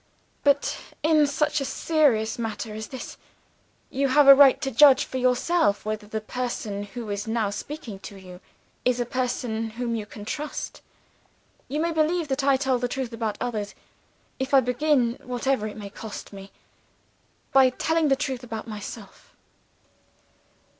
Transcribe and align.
But, 0.43 0.79
in 1.03 1.27
such 1.27 1.61
a 1.61 1.65
serious 1.65 2.39
matter 2.39 2.73
as 2.73 2.87
this, 2.87 3.17
you 3.91 4.07
have 4.07 4.27
a 4.27 4.33
right 4.33 4.59
to 4.63 4.71
judge 4.71 5.05
for 5.05 5.19
yourself 5.19 5.85
whether 5.85 6.07
the 6.07 6.19
person 6.21 6.85
who 6.85 7.07
is 7.11 7.27
now 7.27 7.51
speaking 7.51 7.99
to 7.99 8.17
you 8.17 8.41
is 8.83 8.99
a 8.99 9.05
person 9.05 9.69
whom 9.69 9.93
you 9.93 10.07
can 10.07 10.25
trust. 10.25 10.81
You 11.67 11.79
may 11.79 11.91
believe 11.91 12.29
that 12.29 12.43
I 12.43 12.57
tell 12.57 12.79
the 12.79 12.87
truth 12.87 13.13
about 13.13 13.37
others, 13.39 13.75
if 14.39 14.55
I 14.55 14.59
begin 14.59 15.19
whatever 15.21 15.67
it 15.67 15.77
may 15.77 15.91
cost 15.91 16.33
me 16.33 16.51
by 17.53 17.69
telling 17.69 18.07
the 18.07 18.15
truth 18.15 18.43
about 18.43 18.67
myself. 18.67 19.35